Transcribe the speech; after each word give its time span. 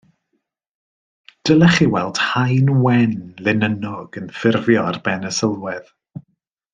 Dylech 1.45 1.75
chi 1.75 1.87
weld 1.93 2.17
haen 2.29 2.67
wen 2.85 3.13
linynnog 3.45 4.11
yn 4.21 4.33
ffurfio 4.39 4.83
ar 4.93 4.99
ben 5.09 5.29
y 5.33 5.35
sylwedd 5.41 5.93